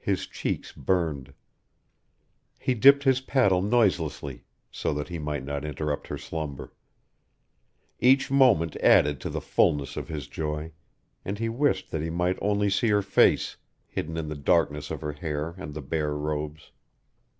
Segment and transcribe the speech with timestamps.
[0.00, 1.34] His cheeks burned.
[2.58, 4.42] He dipped his paddle noiselessly,
[4.72, 6.72] so that he might not interrupt her slumber.
[8.00, 10.72] Each moment added to the fullness of his joy,
[11.24, 13.56] and he wished that he might only see her face,
[13.86, 16.72] hidden in the darkness of her hair and the bear robes.